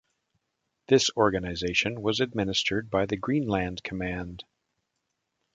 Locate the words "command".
3.83-4.43